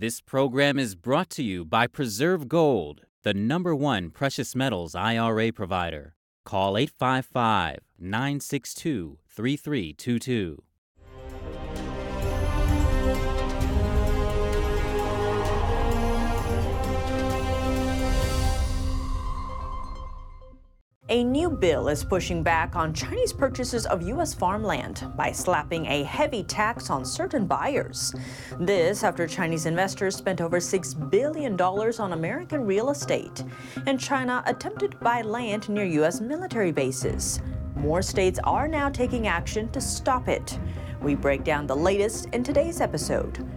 [0.00, 5.50] This program is brought to you by Preserve Gold, the number one precious metals IRA
[5.50, 6.14] provider.
[6.44, 10.62] Call 855 962 3322.
[21.10, 24.34] A new bill is pushing back on Chinese purchases of U.S.
[24.34, 28.14] farmland by slapping a heavy tax on certain buyers.
[28.60, 33.42] This after Chinese investors spent over $6 billion on American real estate,
[33.86, 36.20] and China attempted to buy land near U.S.
[36.20, 37.40] military bases.
[37.74, 40.58] More states are now taking action to stop it.
[41.00, 43.48] We break down the latest in today's episode.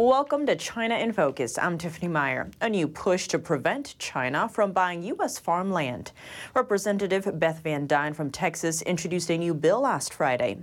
[0.00, 1.58] Welcome to China in Focus.
[1.58, 2.52] I'm Tiffany Meyer.
[2.60, 5.40] A new push to prevent China from buying U.S.
[5.40, 6.12] farmland.
[6.54, 10.58] Representative Beth Van Duyne from Texas introduced a new bill last Friday.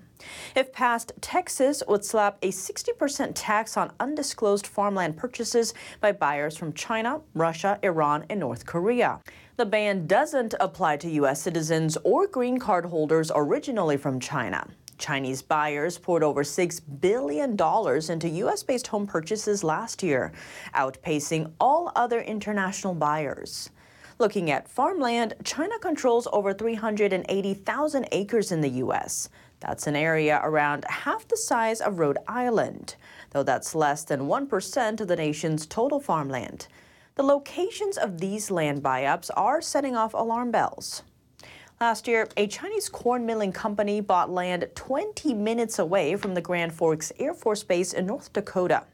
[0.55, 6.71] If passed, Texas would slap a 60% tax on undisclosed farmland purchases by buyers from
[6.71, 9.19] China, Russia, Iran, and North Korea.
[9.57, 11.41] The ban doesn't apply to U.S.
[11.41, 14.65] citizens or green card holders originally from China.
[14.97, 17.51] Chinese buyers poured over $6 billion
[18.11, 18.63] into U.S.
[18.63, 20.31] based home purchases last year,
[20.73, 23.69] outpacing all other international buyers.
[24.17, 29.29] Looking at farmland, China controls over 380,000 acres in the U.S.
[29.59, 32.95] That's an area around half the size of Rhode Island,
[33.31, 36.67] though that's less than 1% of the nation's total farmland.
[37.15, 41.03] The locations of these land buy-ups are setting off alarm bells.
[41.81, 46.73] Last year, a Chinese corn milling company bought land 20 minutes away from the Grand
[46.73, 48.85] Forks Air Force Base in North Dakota.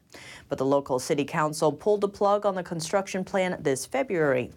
[0.48, 4.50] But the local city council pulled the plug on the construction plan this February.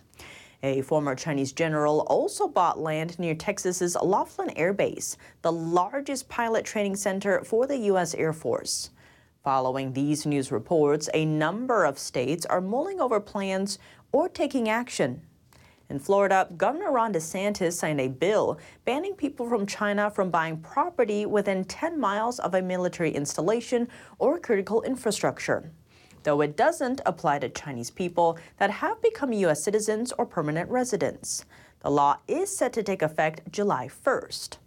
[0.63, 6.65] A former Chinese general also bought land near Texas's Laughlin Air Base, the largest pilot
[6.65, 8.15] training center for the U.S.
[8.15, 8.89] Air Force.
[9.43, 13.77] Following these news reports, a number of states are mulling over plans
[14.11, 15.21] or taking action
[15.89, 21.25] in Florida, Governor Ron DeSantis signed a bill banning people from China from buying property
[21.25, 23.87] within 10 miles of a military installation
[24.17, 25.71] or critical infrastructure.
[26.23, 29.63] Though it doesn't apply to Chinese people that have become U.S.
[29.63, 31.45] citizens or permanent residents.
[31.81, 34.57] The law is set to take effect July 1st.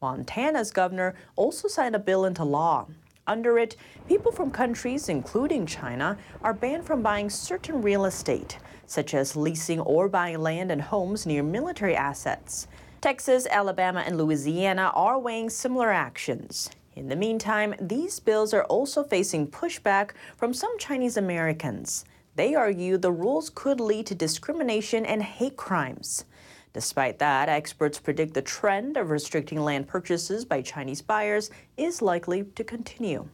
[0.00, 2.86] Montana's governor also signed a bill into law.
[3.30, 3.76] Under it,
[4.08, 9.78] people from countries, including China, are banned from buying certain real estate such as leasing
[9.78, 12.66] or buying land and homes near military assets.
[13.00, 16.70] Texas, Alabama, and Louisiana are weighing similar actions.
[16.96, 22.04] In the meantime, these bills are also facing pushback from some Chinese Americans.
[22.34, 26.24] They argue the rules could lead to discrimination and hate crimes.
[26.72, 32.44] Despite that, experts predict the trend of restricting land purchases by Chinese buyers is likely
[32.44, 33.28] to continue.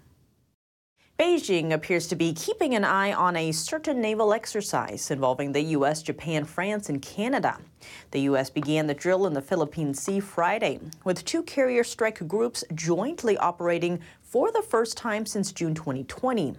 [1.18, 6.02] Beijing appears to be keeping an eye on a certain naval exercise involving the U.S.,
[6.02, 7.58] Japan, France, and Canada.
[8.10, 8.50] The U.S.
[8.50, 14.00] began the drill in the Philippine Sea Friday, with two carrier strike groups jointly operating
[14.20, 16.54] for the first time since June 2020.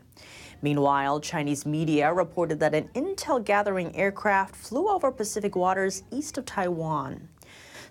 [0.62, 6.46] Meanwhile, Chinese media reported that an intel gathering aircraft flew over Pacific waters east of
[6.46, 7.28] Taiwan.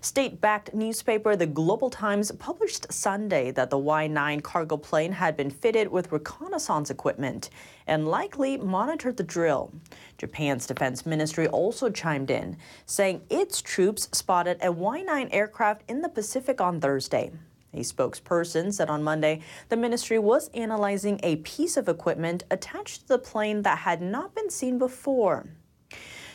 [0.01, 5.35] State backed newspaper The Global Times published Sunday that the Y 9 cargo plane had
[5.35, 7.49] been fitted with reconnaissance equipment
[7.87, 9.73] and likely monitored the drill.
[10.17, 16.01] Japan's defense ministry also chimed in, saying its troops spotted a Y 9 aircraft in
[16.01, 17.31] the Pacific on Thursday.
[17.77, 23.07] A spokesperson said on Monday the ministry was analyzing a piece of equipment attached to
[23.07, 25.45] the plane that had not been seen before.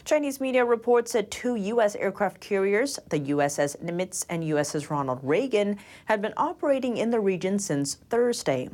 [0.04, 1.96] Chinese media reports that two U.S.
[1.96, 7.58] aircraft carriers, the USS Nimitz and USS Ronald Reagan, had been operating in the region
[7.58, 8.68] since Thursday.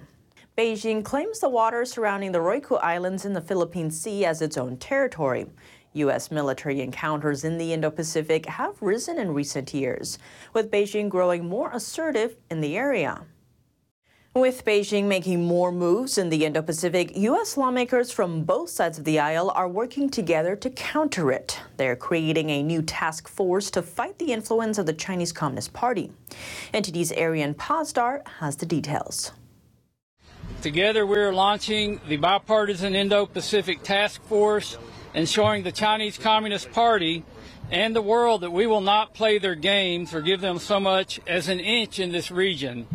[0.57, 4.77] Beijing claims the waters surrounding the Ryukyu Islands in the Philippine Sea as its own
[4.77, 5.47] territory.
[5.95, 6.31] U.S.
[6.31, 10.19] military encounters in the Indo Pacific have risen in recent years,
[10.53, 13.23] with Beijing growing more assertive in the area.
[14.35, 17.57] With Beijing making more moves in the Indo Pacific, U.S.
[17.57, 21.59] lawmakers from both sides of the aisle are working together to counter it.
[21.77, 26.13] They're creating a new task force to fight the influence of the Chinese Communist Party.
[26.73, 29.33] NTD's Arian Pazdar has the details.
[30.63, 34.77] Together, we're launching the bipartisan Indo Pacific Task Force
[35.19, 37.25] and showing the Chinese Communist Party
[37.73, 41.19] and the world that we will not play their games or give them so much
[41.27, 42.87] as an inch in this region.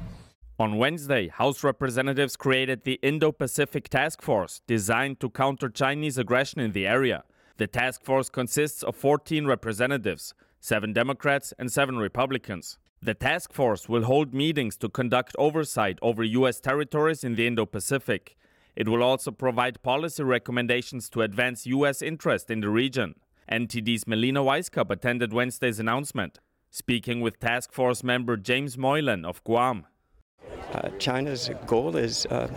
[0.57, 6.61] On Wednesday, House representatives created the Indo Pacific Task Force, designed to counter Chinese aggression
[6.61, 7.25] in the area.
[7.57, 12.77] The task force consists of 14 representatives, 7 Democrats and 7 Republicans.
[13.01, 16.61] The task force will hold meetings to conduct oversight over U.S.
[16.61, 18.37] territories in the Indo Pacific.
[18.75, 22.01] It will also provide policy recommendations to advance U.S.
[22.01, 23.15] interest in the region.
[23.51, 26.39] NTD's Melina Wisecup attended Wednesday's announcement,
[26.71, 29.85] speaking with task force member James Moylan of Guam.
[30.71, 32.47] Uh, China's goal is uh,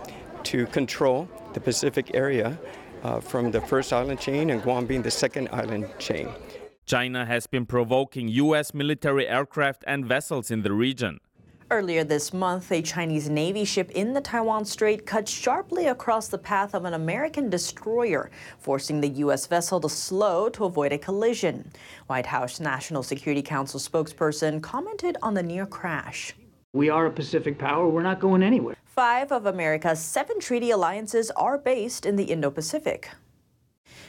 [0.45, 2.59] to control the Pacific area
[3.03, 6.29] uh, from the first island chain and Guam being the second island chain.
[6.87, 8.73] China has been provoking U.S.
[8.73, 11.19] military aircraft and vessels in the region.
[11.69, 16.39] Earlier this month, a Chinese Navy ship in the Taiwan Strait cut sharply across the
[16.39, 18.31] path of an American destroyer,
[18.61, 19.47] forcing the U.S.
[19.49, 21.69] vessel to slow to avoid a collision.
[22.07, 26.37] White House National Security Council spokesperson commented on the near crash.
[26.73, 27.89] We are a Pacific power.
[27.89, 28.77] We're not going anywhere.
[28.85, 33.11] Five of America's seven treaty alliances are based in the Indo Pacific.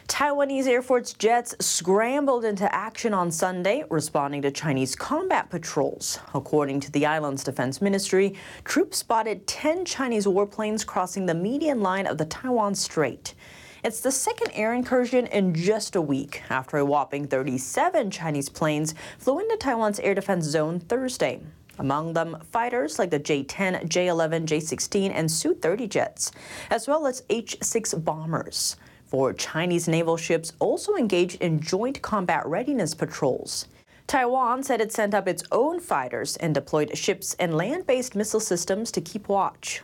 [0.07, 6.19] Taiwanese Air Force jets scrambled into action on Sunday, responding to Chinese combat patrols.
[6.33, 8.33] According to the island's defense ministry,
[8.63, 13.35] troops spotted 10 Chinese warplanes crossing the median line of the Taiwan Strait.
[13.83, 18.95] It's the second air incursion in just a week after a whopping 37 Chinese planes
[19.19, 21.41] flew into Taiwan's air defense zone Thursday.
[21.79, 26.31] Among them, fighters like the J 10, J 11, J 16, and Su 30 jets,
[26.69, 28.77] as well as H 6 bombers.
[29.07, 33.67] Four Chinese naval ships also engaged in joint combat readiness patrols.
[34.05, 38.41] Taiwan said it sent up its own fighters and deployed ships and land based missile
[38.41, 39.81] systems to keep watch.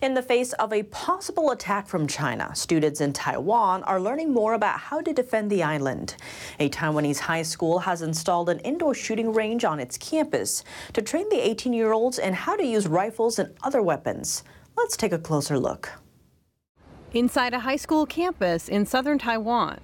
[0.00, 4.54] In the face of a possible attack from China, students in Taiwan are learning more
[4.54, 6.14] about how to defend the island.
[6.60, 10.62] A Taiwanese high school has installed an indoor shooting range on its campus
[10.92, 14.44] to train the 18 year olds in how to use rifles and other weapons.
[14.76, 15.90] Let's take a closer look
[17.12, 19.80] inside a high school campus in southern Taiwan.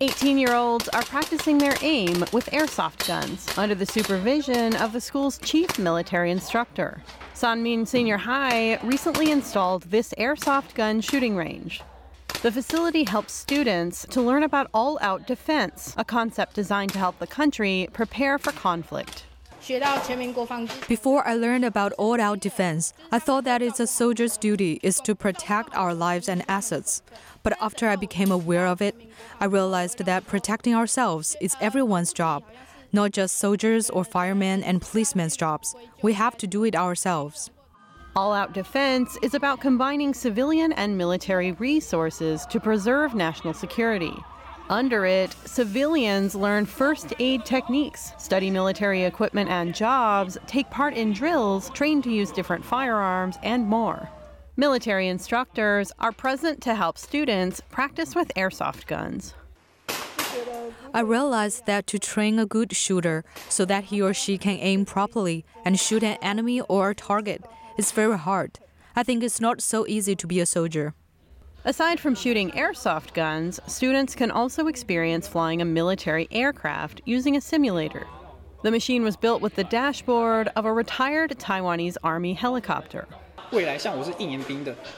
[0.00, 5.00] 18 year olds are practicing their aim with airsoft guns under the supervision of the
[5.00, 7.02] school's chief military instructor.
[7.34, 11.80] Sanmin Senior High recently installed this airsoft gun shooting range.
[12.42, 17.18] The facility helps students to learn about all out defense, a concept designed to help
[17.18, 19.24] the country prepare for conflict.
[20.88, 25.14] Before I learned about all-out defense, I thought that it's a soldier's duty is to
[25.14, 27.02] protect our lives and assets.
[27.42, 28.94] But after I became aware of it,
[29.40, 32.44] I realized that protecting ourselves is everyone's job,
[32.92, 35.74] not just soldiers or firemen and policemen's jobs.
[36.02, 37.50] We have to do it ourselves.
[38.14, 44.14] All out defense is about combining civilian and military resources to preserve national security.
[44.70, 51.12] Under it, civilians learn first aid techniques, study military equipment and jobs, take part in
[51.12, 54.08] drills, train to use different firearms, and more.
[54.56, 59.34] Military instructors are present to help students practice with airsoft guns.
[60.94, 64.86] I realized that to train a good shooter so that he or she can aim
[64.86, 67.44] properly and shoot an enemy or a target
[67.76, 68.60] is very hard.
[68.96, 70.94] I think it's not so easy to be a soldier.
[71.66, 77.40] Aside from shooting airsoft guns, students can also experience flying a military aircraft using a
[77.40, 78.06] simulator.
[78.62, 83.08] The machine was built with the dashboard of a retired Taiwanese Army helicopter.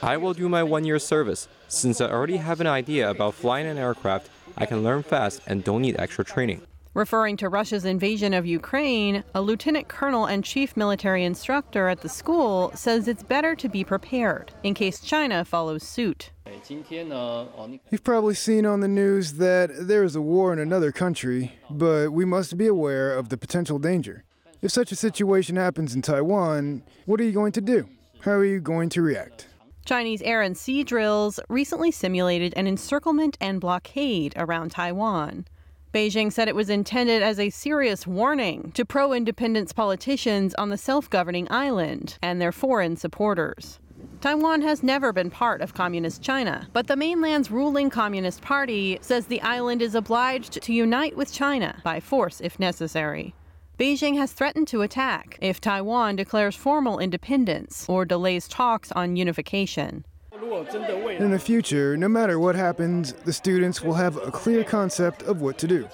[0.01, 1.47] I will do my one year service.
[1.69, 5.63] Since I already have an idea about flying an aircraft, I can learn fast and
[5.63, 6.63] don't need extra training.
[6.97, 12.09] Referring to Russia's invasion of Ukraine, a lieutenant colonel and chief military instructor at the
[12.09, 16.31] school says it's better to be prepared in case China follows suit.
[16.67, 22.13] You've probably seen on the news that there is a war in another country, but
[22.13, 24.23] we must be aware of the potential danger.
[24.63, 27.87] If such a situation happens in Taiwan, what are you going to do?
[28.21, 29.45] How are you going to react?
[29.85, 35.45] Chinese air and sea drills recently simulated an encirclement and blockade around Taiwan.
[35.93, 40.77] Beijing said it was intended as a serious warning to pro independence politicians on the
[40.77, 43.79] self governing island and their foreign supporters.
[44.19, 49.27] Taiwan has never been part of Communist China, but the mainland's ruling Communist Party says
[49.27, 53.33] the island is obliged to unite with China by force if necessary.
[53.79, 60.03] Beijing has threatened to attack if Taiwan declares formal independence or delays talks on unification.
[60.47, 65.41] In the future, no matter what happens, the students will have a clear concept of
[65.41, 65.87] what to do,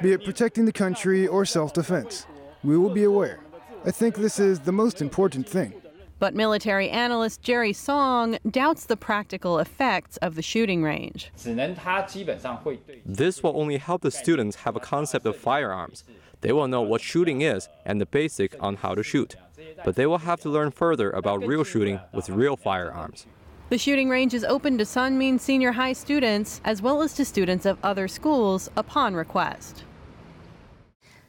[0.00, 2.26] be it protecting the country or self defense.
[2.62, 3.40] We will be aware.
[3.84, 5.74] I think this is the most important thing.
[6.18, 11.30] But military analyst Jerry Song doubts the practical effects of the shooting range.
[13.06, 16.04] This will only help the students have a concept of firearms.
[16.40, 19.36] They will know what shooting is and the basic on how to shoot.
[19.84, 23.26] But they will have to learn further about real shooting with real firearms.
[23.70, 27.66] The shooting range is open to Sanmin Senior High students as well as to students
[27.66, 29.84] of other schools upon request.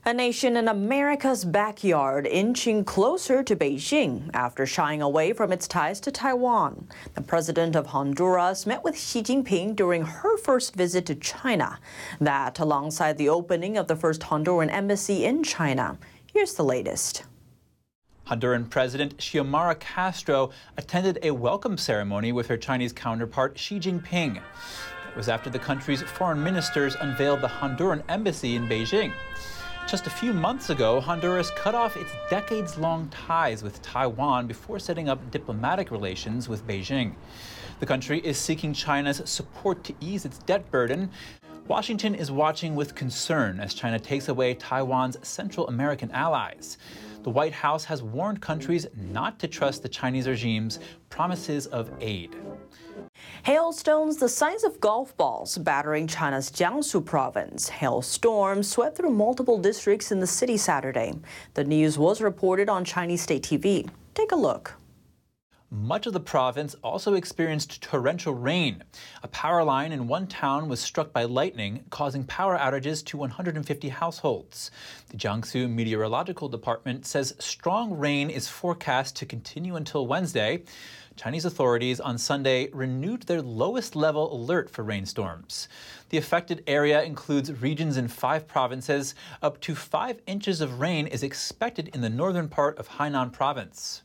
[0.05, 6.00] A nation in America's backyard inching closer to Beijing after shying away from its ties
[6.00, 6.88] to Taiwan.
[7.13, 11.77] The president of Honduras met with Xi Jinping during her first visit to China.
[12.22, 15.98] That alongside the opening of the first Honduran embassy in China.
[16.34, 17.24] Here's the latest.
[18.29, 24.36] Honduran President Xiomara Castro attended a welcome ceremony with her Chinese counterpart Xi Jinping.
[24.38, 29.12] It was after the country's foreign ministers unveiled the Honduran embassy in Beijing.
[29.89, 34.77] Just a few months ago, Honduras cut off its decades long ties with Taiwan before
[34.77, 37.15] setting up diplomatic relations with Beijing.
[37.79, 41.09] The country is seeking China's support to ease its debt burden.
[41.67, 46.77] Washington is watching with concern as China takes away Taiwan's Central American allies.
[47.22, 52.36] The White House has warned countries not to trust the Chinese regime's promises of aid.
[53.44, 57.68] Hailstones the size of golf balls battering China's Jiangsu province.
[57.68, 61.14] Hailstorms swept through multiple districts in the city Saturday.
[61.56, 63.90] The news was reported on Chinese state TV.
[64.14, 64.76] Take a look.
[65.72, 68.84] Much of the province also experienced torrential rain.
[69.22, 73.90] A power line in one town was struck by lightning, causing power outages to 150
[73.90, 74.72] households.
[75.10, 80.64] The Jiangsu Meteorological Department says strong rain is forecast to continue until Wednesday.
[81.16, 85.68] Chinese authorities on Sunday renewed their lowest level alert for rainstorms.
[86.10, 89.14] The affected area includes regions in five provinces.
[89.44, 94.02] Up to five inches of rain is expected in the northern part of Hainan province.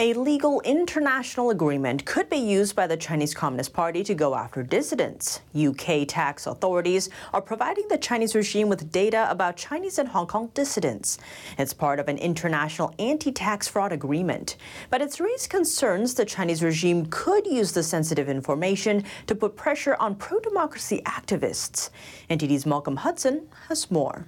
[0.00, 4.62] A legal international agreement could be used by the Chinese Communist Party to go after
[4.62, 5.40] dissidents.
[5.56, 10.52] UK tax authorities are providing the Chinese regime with data about Chinese and Hong Kong
[10.54, 11.18] dissidents.
[11.58, 14.56] It's part of an international anti tax fraud agreement.
[14.88, 19.96] But it's raised concerns the Chinese regime could use the sensitive information to put pressure
[19.98, 21.90] on pro democracy activists.
[22.30, 24.26] NTD's Malcolm Hudson has more.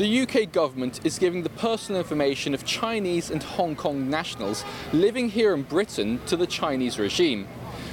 [0.00, 4.64] The UK government is giving the personal information of Chinese and Hong Kong nationals
[4.94, 7.46] living here in Britain to the Chinese regime.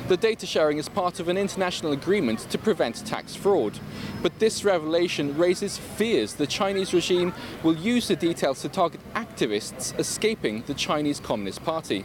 [0.07, 3.77] The data sharing is part of an international agreement to prevent tax fraud.
[4.23, 9.93] But this revelation raises fears the Chinese regime will use the details to target activists
[9.99, 12.03] escaping the Chinese Communist Party.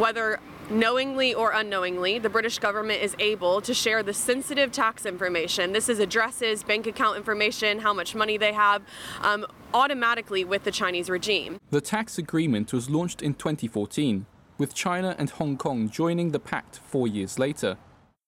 [0.00, 0.40] Whether
[0.70, 5.72] knowingly or unknowingly, the British government is able to share the sensitive tax information.
[5.72, 8.82] This is addresses, bank account information, how much money they have,
[9.22, 11.58] um, automatically with the Chinese regime.
[11.70, 14.26] The tax agreement was launched in 2014,
[14.58, 17.76] with China and Hong Kong joining the pact four years later.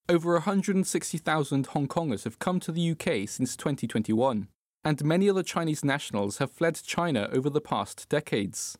[0.09, 4.49] Over 160,000 Hong Kongers have come to the UK since 2021,
[4.85, 8.79] and many other Chinese nationals have fled China over the past decades.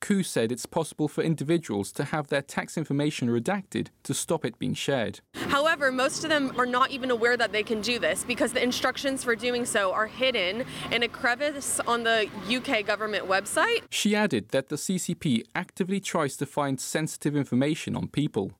[0.00, 4.58] Koo said it's possible for individuals to have their tax information redacted to stop it
[4.58, 5.20] being shared.
[5.34, 8.62] However, most of them are not even aware that they can do this because the
[8.62, 13.82] instructions for doing so are hidden in a crevice on the UK government website.
[13.90, 18.52] She added that the CCP actively tries to find sensitive information on people.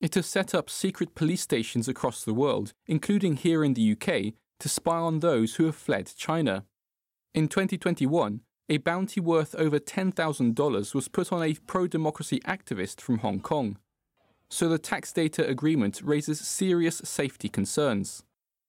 [0.00, 4.34] It has set up secret police stations across the world, including here in the UK,
[4.58, 6.64] to spy on those who have fled China.
[7.34, 8.40] In 2021,
[8.70, 13.76] a bounty worth over $10,000 was put on a pro democracy activist from Hong Kong.
[14.48, 18.22] So the tax data agreement raises serious safety concerns.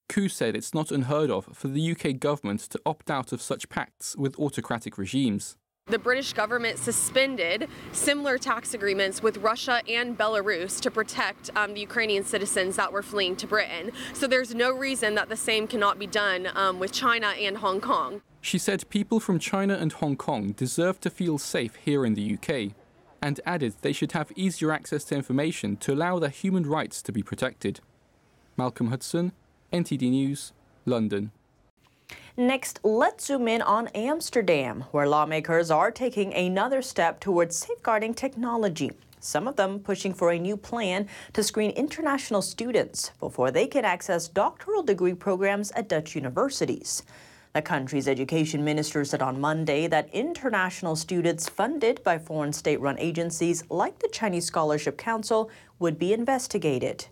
[0.10, 3.70] Koo said it's not unheard of for the UK government to opt out of such
[3.70, 5.56] pacts with autocratic regimes.
[5.88, 11.82] The British government suspended similar tax agreements with Russia and Belarus to protect um, the
[11.82, 13.92] Ukrainian citizens that were fleeing to Britain.
[14.14, 17.82] So there's no reason that the same cannot be done um, with China and Hong
[17.82, 18.22] Kong.
[18.42, 22.34] She said people from China and Hong Kong deserve to feel safe here in the
[22.34, 22.74] UK,
[23.22, 27.12] and added they should have easier access to information to allow their human rights to
[27.12, 27.82] be protected.
[28.58, 29.32] Malcolm Hudson,
[29.72, 30.54] NTD News,
[30.86, 31.32] London.
[32.36, 38.92] Next, let's zoom in on Amsterdam, where lawmakers are taking another step towards safeguarding technology.
[39.20, 43.86] Some of them pushing for a new plan to screen international students before they can
[43.86, 47.04] access doctoral degree programs at Dutch universities.
[47.54, 52.98] The country's education minister said on Monday that international students funded by foreign state run
[52.98, 57.08] agencies like the Chinese Scholarship Council would be investigated.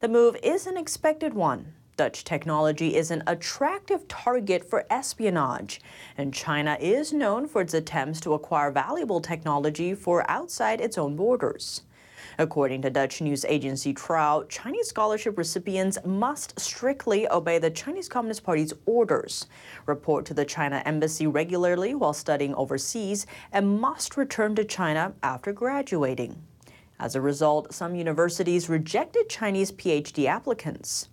[0.00, 1.72] The move is an expected one.
[1.96, 5.80] Dutch technology is an attractive target for espionage,
[6.18, 11.16] and China is known for its attempts to acquire valuable technology for outside its own
[11.16, 11.80] borders.
[12.40, 18.44] According to Dutch news agency Trouw, Chinese scholarship recipients must strictly obey the Chinese Communist
[18.44, 19.48] Party's orders,
[19.86, 25.52] report to the China embassy regularly while studying overseas, and must return to China after
[25.52, 26.40] graduating.
[27.00, 31.08] As a result, some universities rejected Chinese PhD applicants.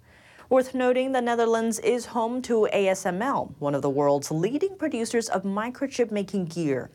[0.48, 5.42] Worth noting, the Netherlands is home to ASML, one of the world's leading producers of
[5.42, 6.92] microchip making gear.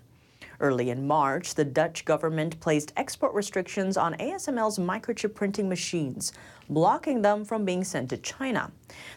[0.60, 6.34] Early in March, the Dutch government placed export restrictions on ASML's microchip printing machines,
[6.68, 8.70] blocking them from being sent to China.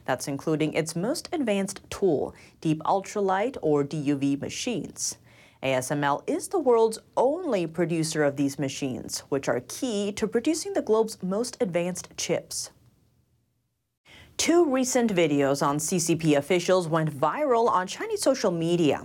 [0.06, 5.18] That's including its most advanced tool, deep ultraviolet or DUV machines.
[5.62, 10.82] ASML is the world's only producer of these machines, which are key to producing the
[10.82, 12.72] globe's most advanced chips.
[14.44, 19.02] Two recent videos on CCP officials went viral on Chinese social media.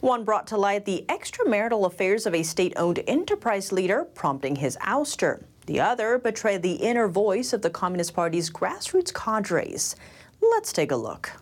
[0.00, 4.76] One brought to light the extramarital affairs of a state owned enterprise leader, prompting his
[4.82, 5.44] ouster.
[5.64, 9.96] The other betrayed the inner voice of the Communist Party's grassroots cadres.
[10.42, 11.32] Let's take a look.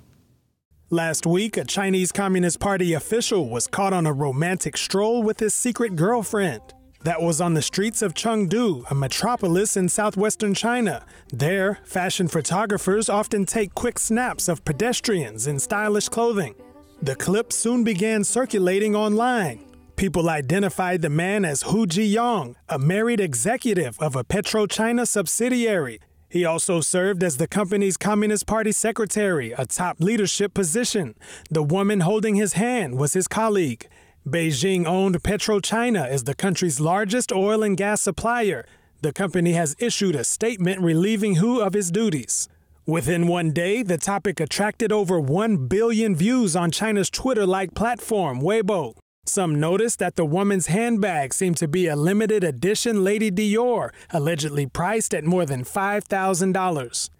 [0.88, 5.56] Last week, a Chinese Communist Party official was caught on a romantic stroll with his
[5.56, 6.72] secret girlfriend.
[7.02, 11.06] That was on the streets of Chengdu, a metropolis in southwestern China.
[11.32, 16.54] There, fashion photographers often take quick snaps of pedestrians in stylish clothing.
[17.00, 19.64] The clip soon began circulating online.
[19.96, 26.00] People identified the man as Hu Jiyong, a married executive of a PetroChina subsidiary.
[26.28, 31.14] He also served as the company's Communist Party secretary, a top leadership position.
[31.50, 33.88] The woman holding his hand was his colleague.
[34.28, 38.66] Beijing owned PetroChina is the country's largest oil and gas supplier.
[39.00, 42.46] The company has issued a statement relieving Hu of his duties.
[42.84, 48.42] Within one day, the topic attracted over 1 billion views on China's Twitter like platform,
[48.42, 48.94] Weibo.
[49.24, 54.66] Some noticed that the woman's handbag seemed to be a limited edition Lady Dior, allegedly
[54.66, 57.10] priced at more than $5,000.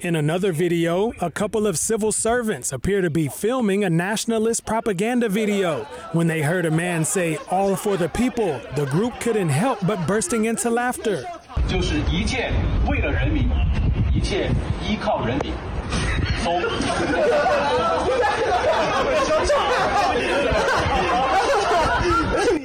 [0.00, 5.28] In another video, a couple of civil servants appear to be filming a nationalist propaganda
[5.28, 5.84] video.
[6.12, 10.06] When they heard a man say, All for the people, the group couldn't help but
[10.06, 11.24] bursting into laughter.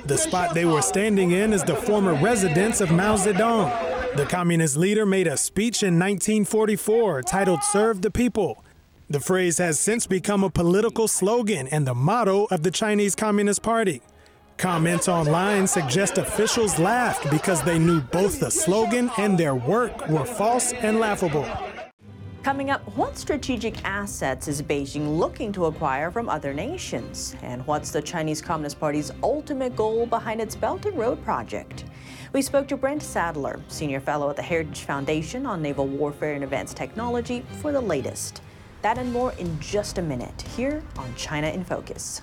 [0.05, 3.88] The spot they were standing in is the former residence of Mao Zedong.
[4.15, 8.63] The communist leader made a speech in 1944 titled Serve the People.
[9.07, 13.61] The phrase has since become a political slogan and the motto of the Chinese Communist
[13.61, 14.01] Party.
[14.57, 20.25] Comments online suggest officials laughed because they knew both the slogan and their work were
[20.25, 21.47] false and laughable.
[22.41, 27.35] Coming up, what strategic assets is Beijing looking to acquire from other nations?
[27.43, 31.85] And what's the Chinese Communist Party's ultimate goal behind its Belt and Road project?
[32.31, 36.43] We spoke to Brent Sadler, Senior Fellow at the Heritage Foundation on Naval Warfare and
[36.43, 38.43] Advanced Technology, for the latest.
[38.83, 42.21] That and more in just a minute here on China in Focus.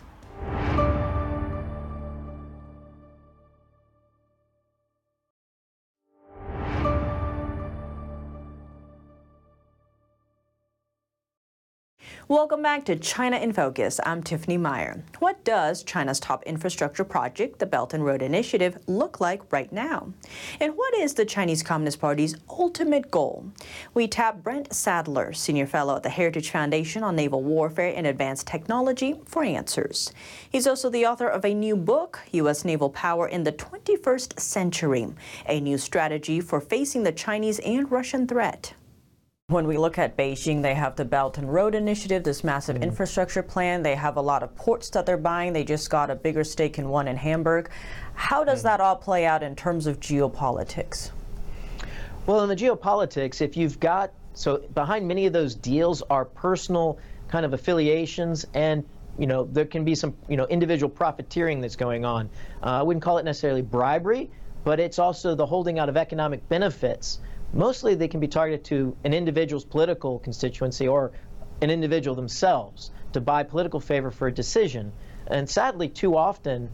[12.29, 14.01] Welcome back to China in Focus.
[14.05, 15.01] I'm Tiffany Meyer.
[15.21, 20.13] What does China's top infrastructure project, the Belt and Road Initiative, look like right now?
[20.59, 23.53] And what is the Chinese Communist Party's ultimate goal?
[23.95, 28.49] We tap Brent Sadler, Senior Fellow at the Heritage Foundation on Naval Warfare and Advanced
[28.49, 30.11] Technology, for answers.
[30.51, 32.65] He's also the author of a new book, U.S.
[32.65, 35.07] Naval Power in the 21st Century,
[35.49, 38.75] a new strategy for facing the Chinese and Russian threat.
[39.49, 42.83] When we look at Beijing, they have the Belt and Road Initiative, this massive mm.
[42.83, 43.81] infrastructure plan.
[43.85, 45.53] They have a lot of ports that they're buying.
[45.53, 47.71] They just got a bigger stake in one in Hamburg.
[48.15, 48.65] How does mm.
[48.65, 51.13] that all play out in terms of geopolitics?
[52.27, 56.99] Well, in the geopolitics, if you've got, so behind many of those deals are personal
[57.29, 58.85] kind of affiliations and
[59.17, 62.29] you know, there can be some, you know, individual profiteering that's going on.
[62.65, 64.29] Uh, I wouldn't call it necessarily bribery,
[64.65, 67.21] but it's also the holding out of economic benefits
[67.53, 71.13] Mostly they can be targeted to an individual's political constituency or
[71.63, 74.93] an individual themselves to buy political favor for a decision.
[75.27, 76.71] And sadly, too often,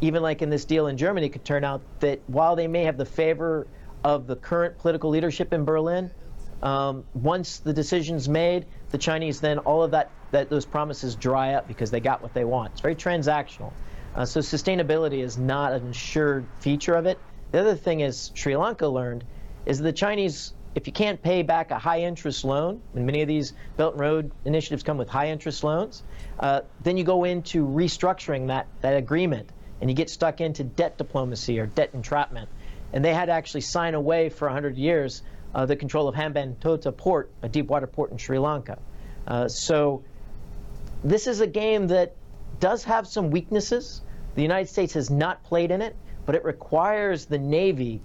[0.00, 2.84] even like in this deal in Germany, it could turn out that while they may
[2.84, 3.66] have the favor
[4.04, 6.10] of the current political leadership in Berlin,
[6.62, 11.54] um, once the decision's made, the Chinese then all of that, that those promises dry
[11.54, 12.72] up because they got what they want.
[12.72, 13.72] It's very transactional.
[14.14, 17.18] Uh, so sustainability is not an assured feature of it.
[17.50, 19.24] The other thing is Sri Lanka learned
[19.66, 23.28] is the Chinese, if you can't pay back a high interest loan, and many of
[23.28, 26.02] these Belt and Road initiatives come with high interest loans,
[26.40, 29.48] uh, then you go into restructuring that, that agreement
[29.80, 32.48] and you get stuck into debt diplomacy or debt entrapment.
[32.92, 35.22] And they had to actually sign away for 100 years
[35.54, 38.78] uh, the control of Hambantota port, a deep water port in Sri Lanka.
[39.26, 40.02] Uh, so
[41.04, 42.14] this is a game that
[42.60, 44.02] does have some weaknesses.
[44.34, 45.96] The United States has not played in it,
[46.26, 48.00] but it requires the Navy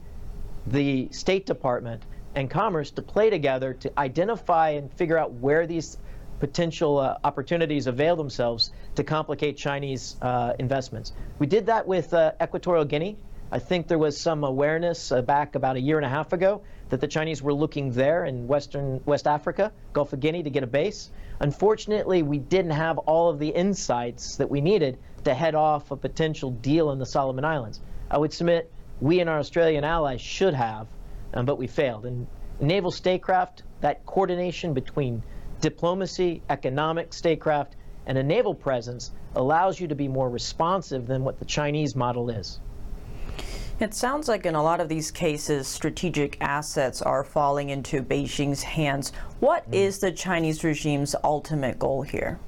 [0.72, 2.04] the State Department
[2.36, 5.98] and commerce to play together to identify and figure out where these
[6.40, 11.14] potential uh, opportunities avail themselves to complicate Chinese uh, investments.
[11.40, 13.18] We did that with uh, Equatorial Guinea.
[13.52, 16.62] I think there was some awareness uh, back about a year and a half ago
[16.90, 20.64] that the Chinese were looking there in Western West Africa, Gulf of Guinea, to get
[20.64, 21.10] a base.
[21.40, 25.96] Unfortunately, we didn't have all of the insights that we needed to head off a
[25.96, 27.80] potential deal in the Solomon Islands.
[28.12, 30.88] I would submit we and our Australian allies should have,
[31.34, 32.06] um, but we failed.
[32.06, 32.28] And
[32.60, 35.22] naval statecraft, that coordination between
[35.62, 41.40] diplomacy, economic statecraft, and a naval presence allows you to be more responsive than what
[41.40, 42.60] the Chinese model is.
[43.80, 48.64] It sounds like in a lot of these cases, strategic assets are falling into Beijing's
[48.64, 49.12] hands.
[49.40, 49.76] What mm.
[49.76, 52.40] is the Chinese regime's ultimate goal here?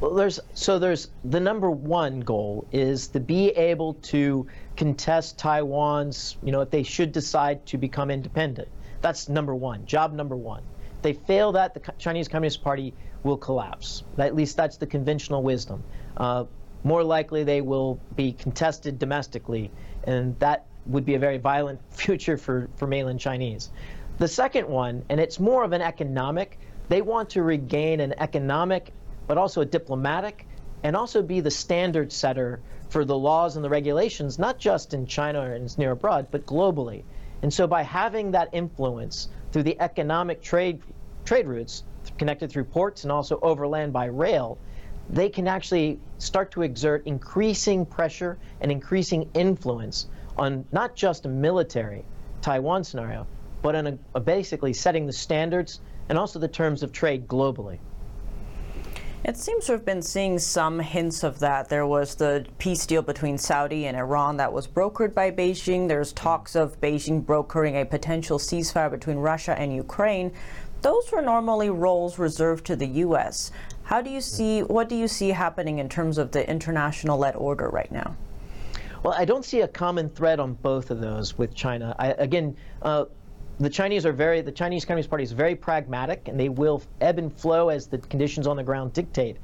[0.00, 6.36] Well, there's so there's the number one goal is to be able to contest Taiwan's,
[6.42, 8.68] you know, if they should decide to become independent.
[9.00, 10.62] That's number one, job number one.
[10.96, 14.02] If they fail that, the Chinese Communist Party will collapse.
[14.18, 15.82] At least that's the conventional wisdom.
[16.16, 16.44] Uh,
[16.82, 19.70] more likely they will be contested domestically
[20.04, 23.70] and that would be a very violent future for, for mainland Chinese.
[24.18, 28.92] The second one, and it's more of an economic, they want to regain an economic,
[29.26, 30.46] but also a diplomatic,
[30.82, 32.60] and also be the standard setter
[32.90, 36.46] for the laws and the regulations, not just in China or in near abroad, but
[36.46, 37.02] globally.
[37.42, 40.82] And so by having that influence through the economic trade,
[41.24, 41.84] trade routes
[42.18, 44.58] connected through ports and also overland by rail,
[45.10, 50.06] they can actually start to exert increasing pressure and increasing influence
[50.36, 52.04] on not just a military
[52.40, 53.26] Taiwan scenario,
[53.62, 57.78] but on a, a basically setting the standards and also the terms of trade globally.
[59.24, 61.70] It seems to have been seeing some hints of that.
[61.70, 65.88] There was the peace deal between Saudi and Iran that was brokered by Beijing.
[65.88, 70.30] There's talks of Beijing brokering a potential ceasefire between Russia and Ukraine.
[70.82, 73.50] Those were normally roles reserved to the U.S.
[73.84, 77.34] How do you see, what do you see happening in terms of the international led
[77.34, 78.14] order right now?
[79.02, 81.96] Well, I don't see a common thread on both of those with China.
[81.98, 83.06] I, again, uh,
[83.60, 87.18] the Chinese are very, the Chinese Communist Party is very pragmatic and they will ebb
[87.18, 89.36] and flow as the conditions on the ground dictate.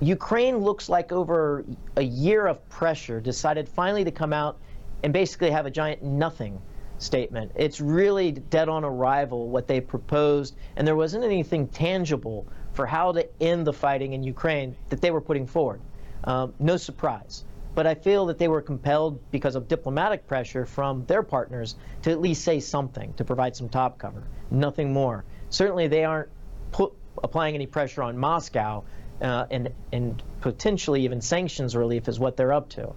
[0.00, 1.64] Ukraine looks like over
[1.96, 4.58] a year of pressure decided finally to come out
[5.04, 6.60] and basically have a giant nothing
[6.98, 7.52] statement.
[7.54, 13.12] It's really dead on arrival what they proposed, and there wasn't anything tangible for how
[13.12, 15.80] to end the fighting in Ukraine that they were putting forward.
[16.24, 17.44] Um, no surprise.
[17.74, 22.10] But I feel that they were compelled because of diplomatic pressure from their partners to
[22.10, 24.22] at least say something, to provide some top cover.
[24.50, 25.24] Nothing more.
[25.48, 26.28] Certainly, they aren't
[26.70, 28.84] put, applying any pressure on Moscow,
[29.22, 32.92] uh, and, and potentially even sanctions relief is what they're up to.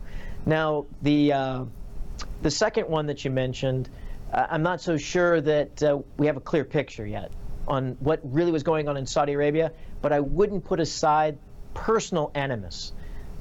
[0.46, 1.66] Now, the, uh,
[2.42, 3.90] the second one that you mentioned,
[4.34, 7.32] uh, I'm not so sure that uh, we have a clear picture yet
[7.68, 11.38] on what really was going on in Saudi Arabia, but I wouldn't put aside
[11.74, 12.94] personal animus.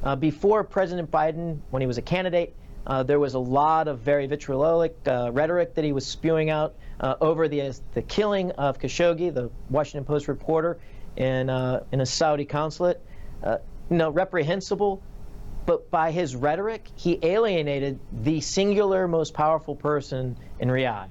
[0.05, 2.55] Uh, before President Biden, when he was a candidate,
[2.87, 6.75] uh, there was a lot of very vitriolic uh, rhetoric that he was spewing out
[7.01, 10.79] uh, over the, the killing of Khashoggi, the Washington Post reporter,
[11.17, 13.01] in, uh, in a Saudi consulate.
[13.43, 13.57] Uh,
[13.91, 15.03] you know, reprehensible,
[15.65, 21.09] but by his rhetoric, he alienated the singular most powerful person in Riyadh.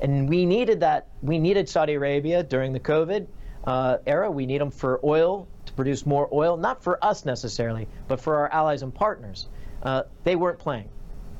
[0.00, 1.08] And we needed that.
[1.22, 3.26] We needed Saudi Arabia during the COVID
[3.64, 4.28] uh, era.
[4.30, 8.36] We need them for oil to produce more oil, not for us necessarily, but for
[8.36, 9.48] our allies and partners.
[9.82, 10.88] Uh, they weren't playing.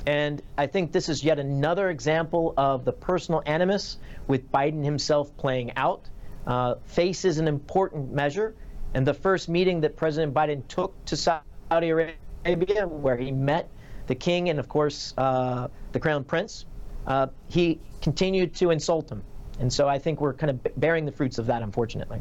[0.07, 5.37] And I think this is yet another example of the personal animus with Biden himself
[5.37, 6.09] playing out.
[6.47, 8.55] Uh, face is an important measure.
[8.95, 13.69] And the first meeting that President Biden took to Saudi Arabia, where he met
[14.07, 16.67] the king and, of course, uh, the crown prince,
[17.07, 19.23] uh, he continued to insult him.
[19.61, 22.21] And so I think we're kind of bearing the fruits of that, unfortunately.